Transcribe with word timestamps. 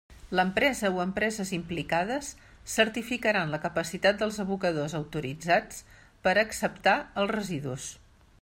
L'empresa 0.37 0.89
o 0.93 1.01
empreses 1.03 1.51
implicades 1.57 2.31
certificaran 2.77 3.53
la 3.55 3.61
capacitat 3.67 4.19
dels 4.23 4.41
abocadors 4.47 4.97
autoritzats 5.03 5.83
per 6.25 6.37
a 6.37 6.47
acceptar 6.49 7.01
els 7.23 7.35
residus. 7.39 7.91